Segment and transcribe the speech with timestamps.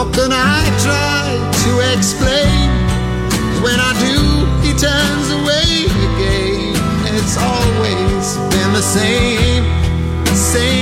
[0.00, 1.28] Can I try
[1.64, 2.70] to explain?
[3.62, 4.16] When I do,
[4.64, 6.72] he turns away again.
[7.20, 9.62] It's always been the same,
[10.34, 10.79] same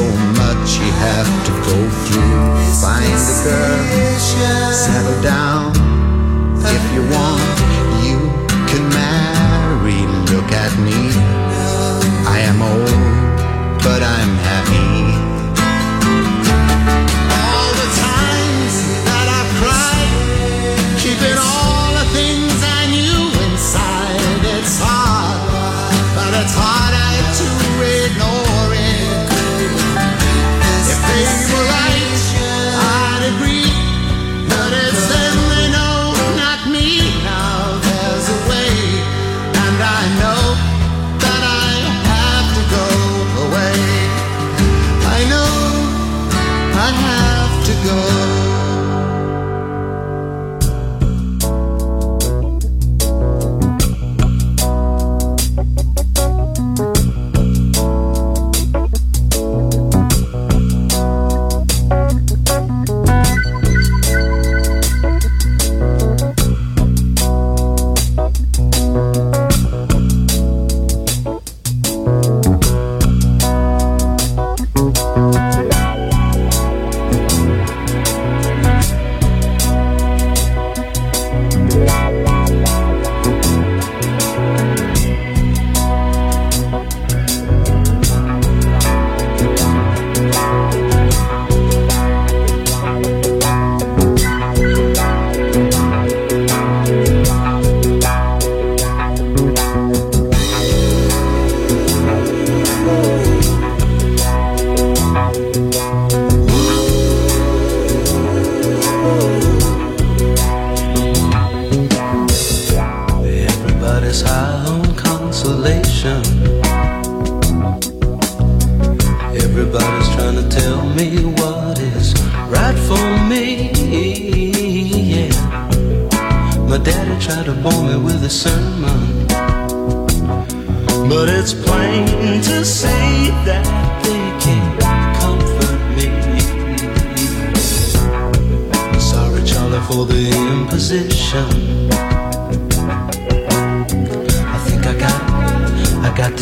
[0.00, 0.06] so
[0.40, 2.40] much you have to go through.
[2.80, 5.72] Find a girl, settle down.
[6.76, 7.56] If you want,
[8.06, 8.18] you
[8.70, 10.00] can marry.
[10.32, 11.00] Look at me,
[12.34, 14.79] I am old, but I'm happy.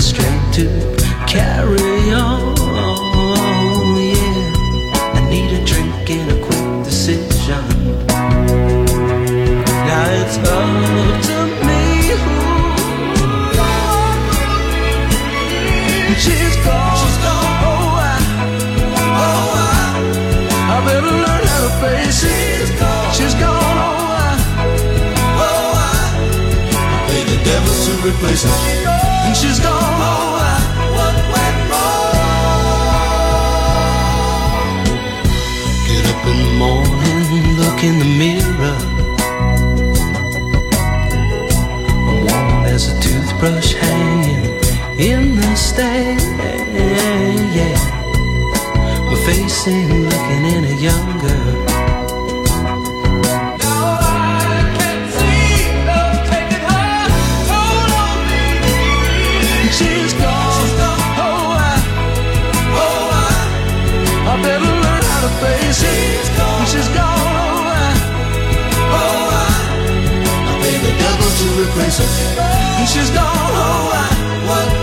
[0.09, 0.65] Strength to
[1.27, 2.57] carry on.
[4.01, 7.65] Yeah, I need a drink and a quick decision.
[9.89, 11.83] Now it's up to me
[12.21, 12.37] who
[16.25, 16.97] She's gone.
[17.01, 17.55] She's gone.
[17.69, 18.17] Oh, I,
[19.27, 19.77] oh, I,
[20.73, 22.31] I better learn how to face it.
[22.33, 23.13] She's gone.
[23.17, 23.77] She's gone.
[23.87, 24.31] Oh, I,
[25.45, 25.97] oh, I,
[27.11, 29.08] pay the devil to replace her.
[29.35, 29.79] She's gone.
[30.97, 32.15] What went wrong?
[35.87, 37.23] Get up in the morning,
[37.57, 38.79] look in the mirror.
[42.31, 44.45] I'm as a toothbrush hanging
[44.99, 46.21] in the stand.
[47.55, 47.79] Yeah,
[49.09, 51.78] my face looking any younger.
[65.79, 66.67] Face it.
[66.67, 67.19] She's gone.
[67.19, 67.91] Oh, I,
[68.99, 69.51] oh, I,
[70.49, 72.87] I pay the devil to replace her.
[72.87, 73.25] She's gone.
[73.27, 74.09] Oh, I,
[74.49, 74.78] what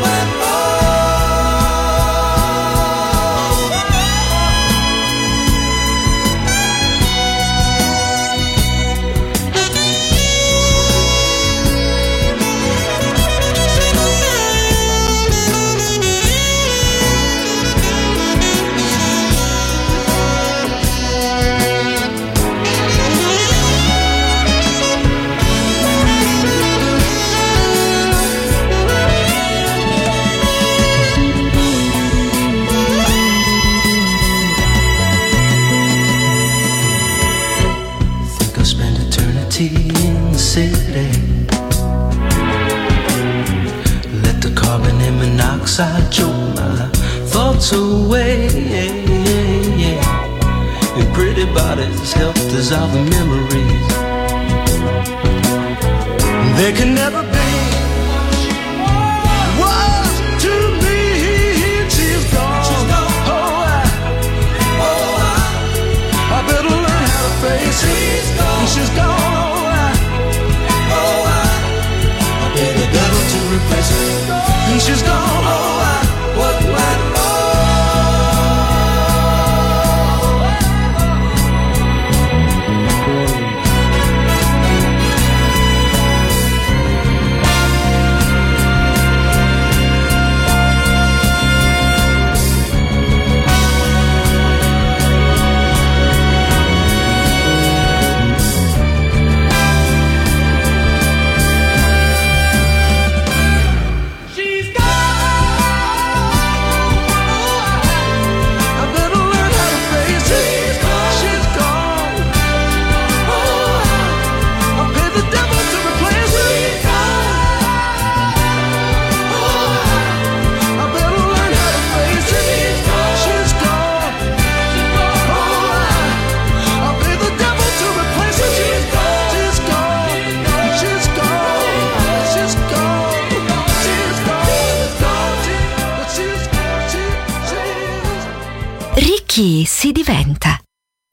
[52.76, 53.15] dissolve the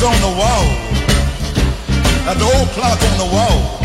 [0.00, 0.66] I on the wall,
[2.30, 3.82] at the old clock on the wall.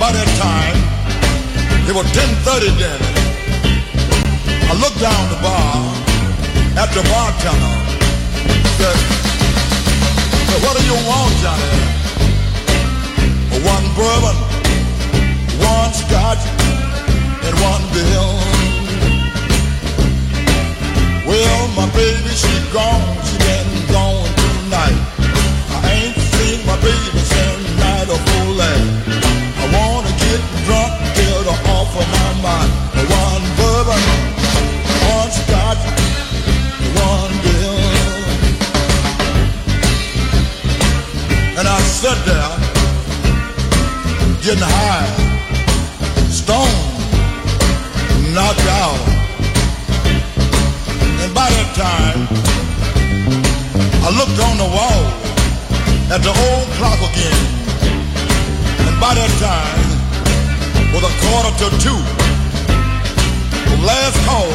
[0.00, 0.74] By that time,
[1.86, 3.00] it was 10.30 then.
[4.66, 5.86] I looked down the bar
[6.82, 7.74] at the bartender.
[8.74, 8.98] Said,
[10.50, 11.78] said, what do you want, Johnny?
[13.62, 14.36] One bourbon,
[15.62, 16.42] one scotch,
[17.46, 18.30] and one bill.
[21.22, 24.29] Well, my baby, she gone, she been gone
[26.70, 28.60] my baby since night of full.
[28.62, 30.92] I wanna get drunk,
[31.74, 32.70] off of my mind.
[33.22, 34.02] One bourbon,
[35.16, 35.82] one scotch,
[37.08, 37.32] one.
[41.58, 42.52] And I sat there,
[44.44, 45.10] getting high,
[46.40, 46.80] stoned,
[48.34, 49.00] knocked out.
[51.22, 52.20] And by that time,
[54.06, 55.19] I looked on the wall
[56.10, 57.38] at the old clock again.
[58.88, 59.78] And by that time,
[60.90, 62.00] was a quarter to two.
[63.70, 64.50] The last call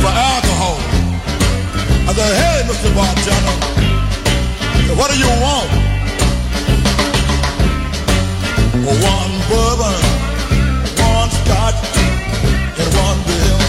[0.00, 0.78] for alcohol.
[2.08, 2.88] I said, hey, Mr.
[2.96, 3.56] Bartender,
[4.96, 5.68] what do you want?
[8.88, 10.00] One bourbon,
[10.96, 11.80] one scotch,
[12.80, 13.61] and one bill.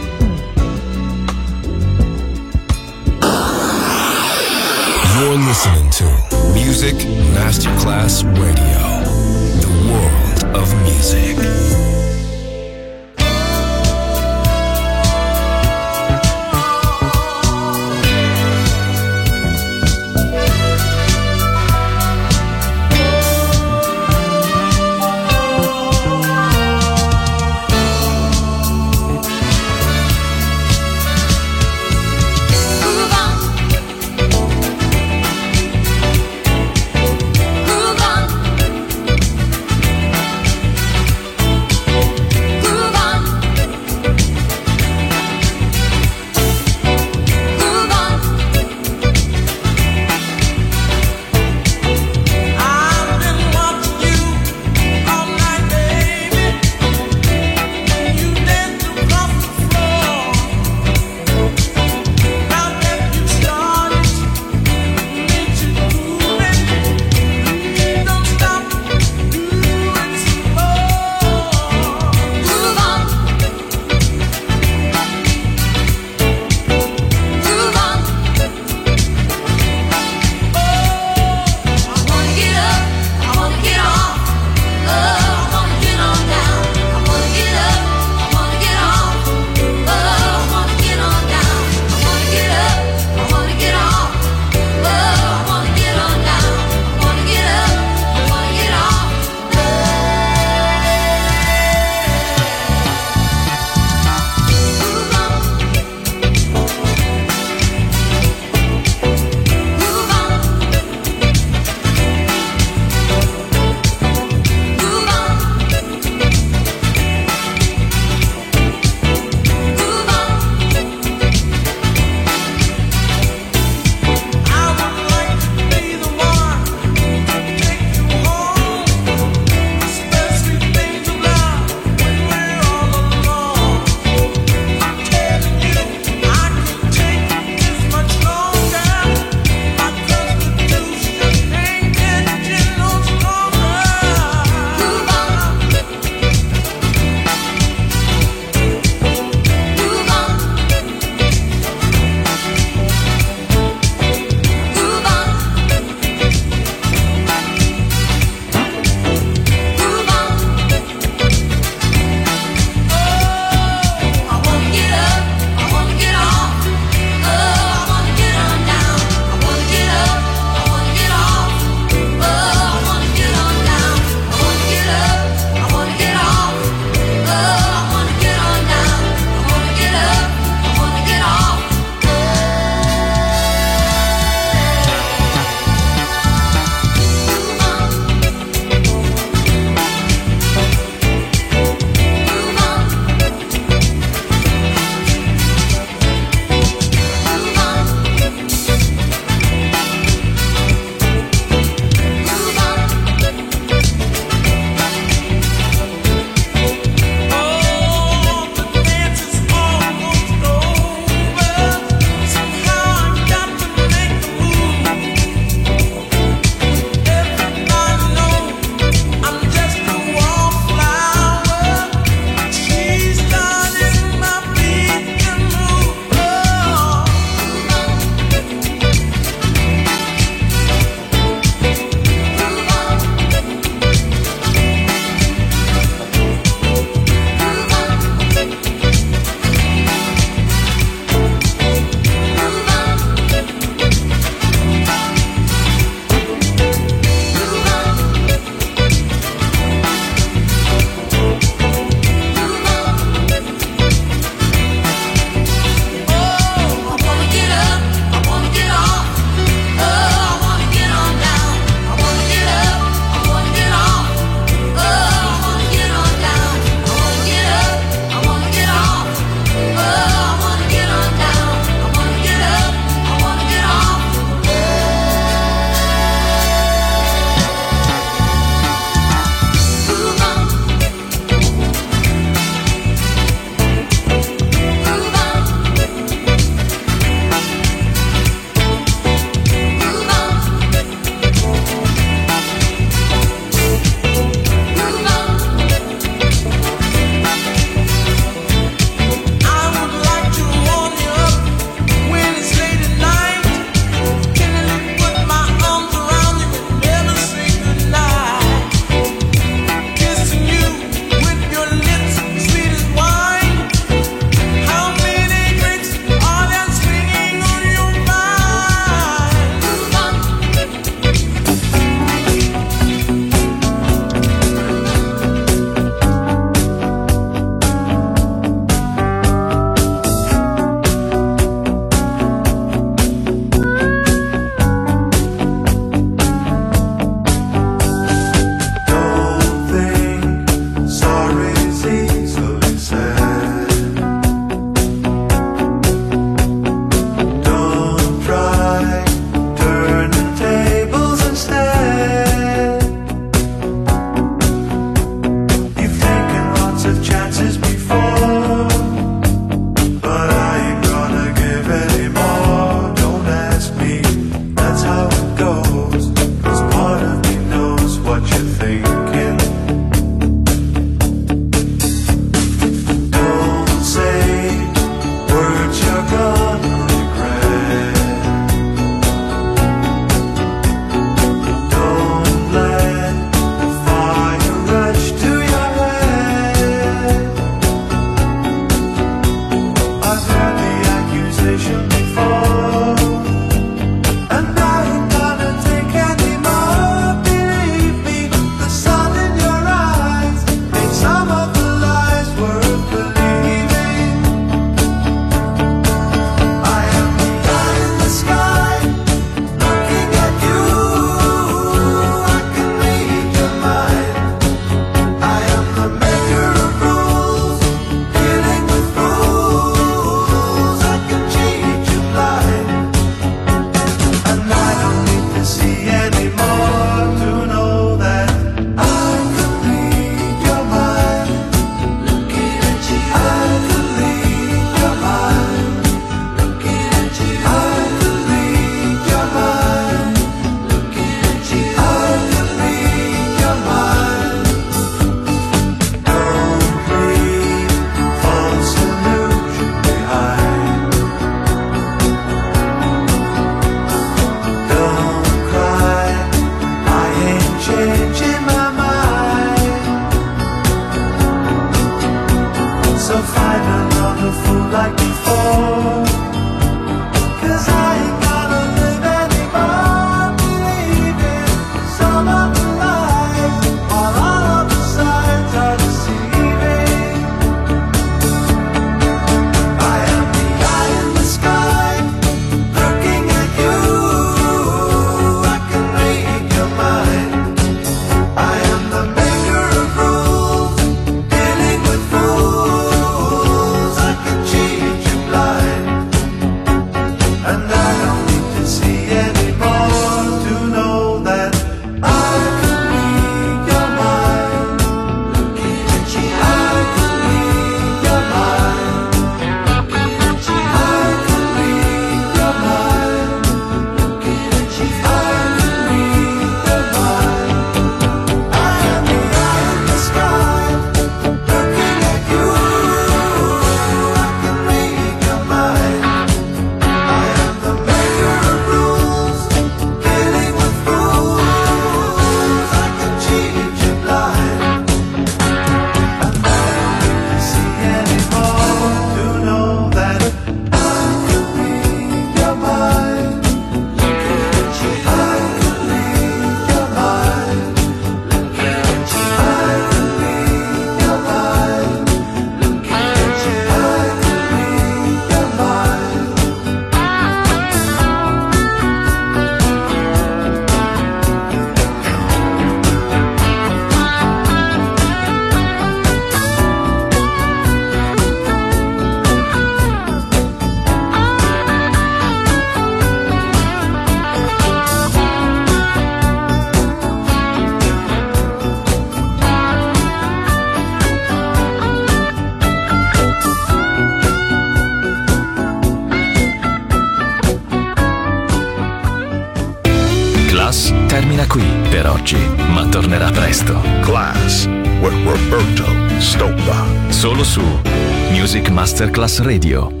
[599.01, 600.00] Masterclass Radio.